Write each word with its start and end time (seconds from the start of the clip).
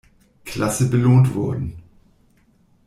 Klasse 0.45 0.89
belohnt 0.89 1.35
wurden. 1.35 1.79